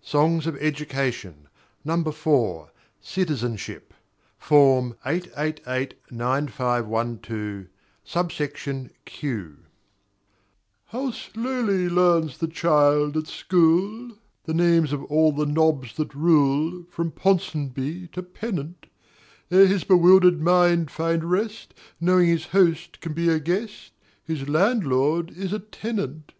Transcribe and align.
SONGS 0.00 0.46
OF 0.46 0.56
EDUCATION: 0.56 1.46
IV. 1.84 2.68
CITIZENSHIP 3.02 3.92
Form 4.38 4.96
8889512, 5.04 7.68
Sub 8.02 8.32
Section 8.32 8.90
Q 9.04 9.58
How 10.86 11.10
slowly 11.10 11.90
learns 11.90 12.38
the 12.38 12.48
child 12.48 13.18
at 13.18 13.26
school 13.26 14.12
The 14.44 14.54
names 14.54 14.94
of 14.94 15.04
all 15.12 15.30
the 15.32 15.44
nobs 15.44 15.92
that 15.96 16.14
rule 16.14 16.86
From 16.88 17.10
Ponsonby 17.10 18.06
to 18.12 18.22
Pennant; 18.22 18.86
Ere 19.50 19.66
his 19.66 19.84
bewildered 19.84 20.40
mind 20.40 20.90
find 20.90 21.22
rest, 21.22 21.74
Knowing 22.00 22.28
his 22.28 22.46
host 22.46 22.98
can 23.02 23.12
be 23.12 23.28
a 23.28 23.38
Guest, 23.38 23.92
His 24.24 24.48
landlord 24.48 25.28
is 25.32 25.52
a 25.52 25.58
Tennant. 25.58 26.32